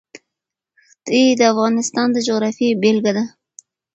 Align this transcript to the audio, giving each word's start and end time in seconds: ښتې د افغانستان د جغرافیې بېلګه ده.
ښتې 0.89 1.21
د 1.39 1.41
افغانستان 1.51 2.07
د 2.13 2.17
جغرافیې 2.27 2.69
بېلګه 2.81 3.11
ده. 3.17 3.25